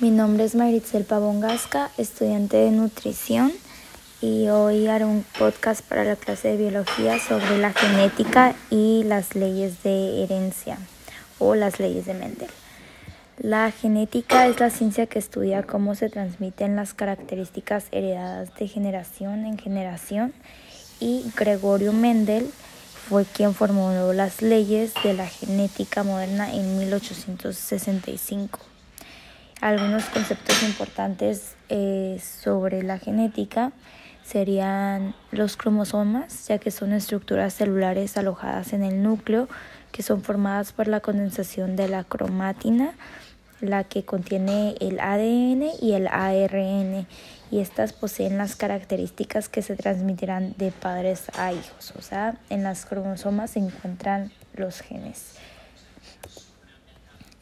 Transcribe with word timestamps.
Mi 0.00 0.10
nombre 0.10 0.44
es 0.44 0.54
Maritzel 0.54 1.04
Pavón 1.04 1.40
Gasca, 1.40 1.90
estudiante 1.98 2.56
de 2.56 2.70
nutrición 2.70 3.52
y 4.22 4.48
hoy 4.48 4.86
haré 4.86 5.04
un 5.04 5.26
podcast 5.38 5.82
para 5.82 6.04
la 6.04 6.16
clase 6.16 6.48
de 6.48 6.56
biología 6.56 7.18
sobre 7.18 7.58
la 7.58 7.74
genética 7.74 8.54
y 8.70 9.02
las 9.04 9.34
leyes 9.34 9.82
de 9.82 10.22
herencia 10.22 10.78
o 11.38 11.54
las 11.54 11.80
leyes 11.80 12.06
de 12.06 12.14
Mendel. 12.14 12.48
La 13.36 13.70
genética 13.70 14.46
es 14.46 14.58
la 14.58 14.70
ciencia 14.70 15.04
que 15.04 15.18
estudia 15.18 15.64
cómo 15.64 15.94
se 15.94 16.08
transmiten 16.08 16.76
las 16.76 16.94
características 16.94 17.84
heredadas 17.92 18.54
de 18.54 18.68
generación 18.68 19.44
en 19.44 19.58
generación 19.58 20.32
y 20.98 21.26
Gregorio 21.36 21.92
Mendel 21.92 22.50
fue 23.06 23.26
quien 23.26 23.52
formuló 23.52 24.14
las 24.14 24.40
leyes 24.40 24.94
de 25.04 25.12
la 25.12 25.26
genética 25.26 26.04
moderna 26.04 26.54
en 26.54 26.78
1865. 26.78 28.69
Algunos 29.60 30.06
conceptos 30.06 30.62
importantes 30.62 31.54
eh, 31.68 32.18
sobre 32.22 32.82
la 32.82 32.98
genética 32.98 33.72
serían 34.24 35.14
los 35.32 35.58
cromosomas, 35.58 36.46
ya 36.48 36.58
que 36.58 36.70
son 36.70 36.92
estructuras 36.92 37.52
celulares 37.52 38.16
alojadas 38.16 38.72
en 38.72 38.82
el 38.82 39.02
núcleo 39.02 39.48
que 39.92 40.02
son 40.02 40.22
formadas 40.22 40.72
por 40.72 40.88
la 40.88 41.00
condensación 41.00 41.76
de 41.76 41.88
la 41.88 42.04
cromatina, 42.04 42.94
la 43.60 43.84
que 43.84 44.04
contiene 44.04 44.76
el 44.80 44.98
ADN 44.98 45.70
y 45.82 45.92
el 45.92 46.06
ARN, 46.06 47.06
y 47.50 47.58
estas 47.58 47.92
poseen 47.92 48.38
las 48.38 48.56
características 48.56 49.48
que 49.48 49.60
se 49.60 49.76
transmitirán 49.76 50.54
de 50.56 50.70
padres 50.70 51.24
a 51.36 51.52
hijos, 51.52 51.92
o 51.98 52.02
sea, 52.02 52.36
en 52.48 52.62
las 52.62 52.86
cromosomas 52.86 53.50
se 53.50 53.58
encuentran 53.58 54.30
los 54.54 54.80
genes. 54.80 55.34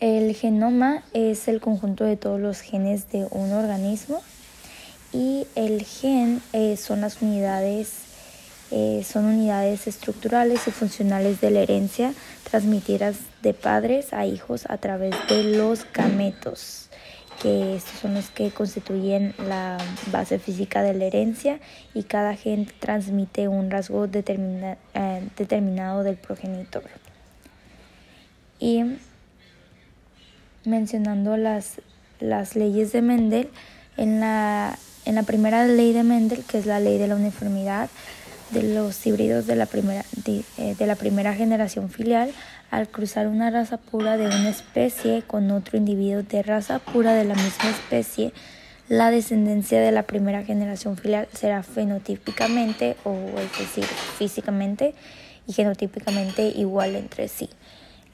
El 0.00 0.32
genoma 0.36 1.02
es 1.12 1.48
el 1.48 1.60
conjunto 1.60 2.04
de 2.04 2.16
todos 2.16 2.40
los 2.40 2.60
genes 2.60 3.10
de 3.10 3.26
un 3.32 3.52
organismo 3.52 4.22
y 5.12 5.46
el 5.56 5.82
gen 5.84 6.40
eh, 6.52 6.76
son 6.76 7.00
las 7.00 7.20
unidades 7.20 8.08
eh, 8.70 9.02
son 9.02 9.24
unidades 9.24 9.86
estructurales 9.86 10.68
y 10.68 10.70
funcionales 10.70 11.40
de 11.40 11.50
la 11.50 11.60
herencia 11.60 12.12
transmitidas 12.48 13.16
de 13.42 13.54
padres 13.54 14.12
a 14.12 14.26
hijos 14.26 14.66
a 14.68 14.76
través 14.76 15.14
de 15.28 15.56
los 15.56 15.90
gametos, 15.92 16.90
que 17.42 17.74
estos 17.74 17.98
son 17.98 18.14
los 18.14 18.28
que 18.28 18.50
constituyen 18.50 19.34
la 19.48 19.78
base 20.12 20.38
física 20.38 20.82
de 20.82 20.92
la 20.94 21.06
herencia 21.06 21.60
y 21.94 22.02
cada 22.02 22.36
gen 22.36 22.70
transmite 22.78 23.48
un 23.48 23.70
rasgo 23.70 24.04
eh, 24.04 24.76
determinado 25.36 26.02
del 26.02 26.16
progenitor. 26.16 26.84
Y 28.60 28.84
mencionando 30.68 31.36
las, 31.36 31.80
las 32.20 32.56
leyes 32.56 32.92
de 32.92 33.02
Mendel. 33.02 33.48
En 33.96 34.20
la, 34.20 34.78
en 35.04 35.16
la 35.16 35.24
primera 35.24 35.66
ley 35.66 35.92
de 35.92 36.04
Mendel, 36.04 36.44
que 36.44 36.58
es 36.58 36.66
la 36.66 36.78
ley 36.78 36.98
de 36.98 37.08
la 37.08 37.16
uniformidad 37.16 37.88
de 38.50 38.62
los 38.74 39.06
híbridos 39.06 39.46
de 39.46 39.56
la 39.56 39.66
primera, 39.66 40.04
de, 40.24 40.42
eh, 40.56 40.74
de 40.78 40.86
la 40.86 40.94
primera 40.94 41.34
generación 41.34 41.90
filial, 41.90 42.30
al 42.70 42.88
cruzar 42.88 43.26
una 43.28 43.50
raza 43.50 43.78
pura 43.78 44.16
de 44.16 44.26
una 44.26 44.50
especie 44.50 45.22
con 45.26 45.50
otro 45.50 45.76
individuo 45.78 46.22
de 46.22 46.42
raza 46.42 46.78
pura 46.78 47.14
de 47.14 47.24
la 47.24 47.34
misma 47.34 47.70
especie, 47.70 48.32
la 48.88 49.10
descendencia 49.10 49.80
de 49.80 49.92
la 49.92 50.04
primera 50.04 50.44
generación 50.44 50.96
filial 50.96 51.28
será 51.34 51.62
fenotípicamente, 51.62 52.96
o 53.04 53.14
es 53.38 53.58
decir, 53.58 53.84
físicamente 53.84 54.94
y 55.46 55.52
genotípicamente 55.52 56.48
igual 56.48 56.96
entre 56.96 57.28
sí. 57.28 57.50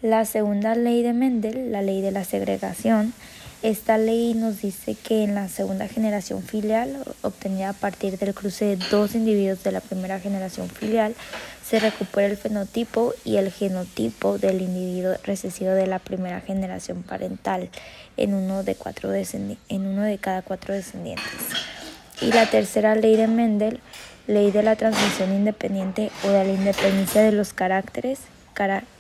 La 0.05 0.27
segunda 0.27 0.75
ley 0.75 1.03
de 1.03 1.15
Mendel, 1.15 1.73
la 1.73 1.81
ley 1.81 2.03
de 2.03 2.11
la 2.11 2.25
segregación, 2.25 3.15
esta 3.63 3.97
ley 3.97 4.35
nos 4.35 4.61
dice 4.61 4.97
que 4.97 5.25
en 5.25 5.35
la 5.35 5.49
segunda 5.49 5.89
generación 5.89 6.43
filial, 6.43 7.03
obtenida 7.23 7.71
a 7.71 7.73
partir 7.73 8.19
del 8.19 8.35
cruce 8.35 8.67
de 8.67 8.77
dos 8.91 9.15
individuos 9.15 9.65
de 9.65 9.73
la 9.73 9.81
primera 9.81 10.21
generación 10.21 10.69
filial, 10.69 11.15
se 11.67 11.81
recupera 11.81 12.27
el 12.27 12.37
fenotipo 12.37 13.15
y 13.25 13.37
el 13.37 13.51
genotipo 13.51 14.37
del 14.37 14.61
individuo 14.61 15.15
recesivo 15.23 15.71
de 15.71 15.87
la 15.87 16.01
primera 16.01 16.43
generación 16.43 17.03
parental 17.03 17.71
en 18.19 18.35
uno 18.35 18.63
de, 18.63 18.75
cuatro 18.75 19.11
en 19.15 19.87
uno 19.87 20.03
de 20.03 20.19
cada 20.19 20.43
cuatro 20.43 20.75
descendientes. 20.75 21.25
Y 22.21 22.31
la 22.31 22.45
tercera 22.45 22.95
ley 22.95 23.17
de 23.17 23.27
Mendel, 23.27 23.81
ley 24.27 24.51
de 24.51 24.65
la 24.65 24.77
transmisión 24.77 25.33
independiente 25.33 26.11
o 26.25 26.29
de 26.29 26.45
la 26.45 26.53
independencia 26.53 27.23
de 27.23 27.33
los 27.33 27.55
caracteres, 27.55 28.19
caracteres. 28.53 28.94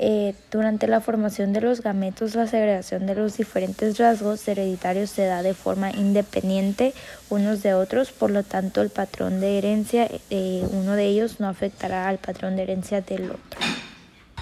Eh, 0.00 0.34
durante 0.52 0.86
la 0.86 1.00
formación 1.00 1.52
de 1.52 1.60
los 1.60 1.80
gametos, 1.80 2.36
la 2.36 2.46
segregación 2.46 3.06
de 3.06 3.16
los 3.16 3.36
diferentes 3.36 3.98
rasgos 3.98 4.46
hereditarios 4.46 5.10
se 5.10 5.26
da 5.26 5.42
de 5.42 5.54
forma 5.54 5.90
independiente 5.90 6.94
unos 7.30 7.62
de 7.62 7.74
otros, 7.74 8.12
por 8.12 8.30
lo 8.30 8.44
tanto 8.44 8.80
el 8.80 8.90
patrón 8.90 9.40
de 9.40 9.58
herencia, 9.58 10.08
eh, 10.30 10.64
uno 10.70 10.94
de 10.94 11.06
ellos 11.06 11.40
no 11.40 11.48
afectará 11.48 12.08
al 12.08 12.18
patrón 12.18 12.54
de 12.54 12.62
herencia 12.62 13.00
del 13.00 13.30
otro. 13.30 13.60